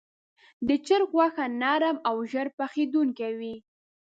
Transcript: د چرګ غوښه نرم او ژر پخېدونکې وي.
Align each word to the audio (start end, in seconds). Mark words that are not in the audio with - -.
د 0.67 0.69
چرګ 0.85 1.09
غوښه 1.17 1.45
نرم 1.61 1.97
او 2.09 2.15
ژر 2.31 2.47
پخېدونکې 2.59 3.29
وي. 3.39 3.55